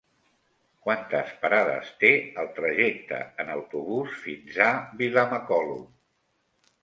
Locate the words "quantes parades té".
0.85-2.09